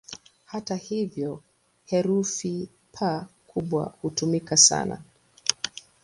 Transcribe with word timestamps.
Hata 0.45 0.75
hivyo, 0.75 1.43
herufi 1.85 2.69
"P" 2.93 3.21
kubwa 3.47 3.93
hutumika 4.01 4.57
sana. 4.57 5.01